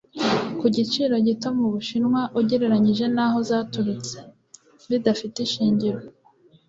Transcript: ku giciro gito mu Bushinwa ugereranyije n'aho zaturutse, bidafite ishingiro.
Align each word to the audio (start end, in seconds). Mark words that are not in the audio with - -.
ku 0.59 0.65
giciro 0.75 1.15
gito 1.27 1.47
mu 1.57 1.67
Bushinwa 1.73 2.21
ugereranyije 2.39 3.05
n'aho 3.15 3.37
zaturutse, 3.49 4.17
bidafite 4.89 5.37
ishingiro. 5.47 5.99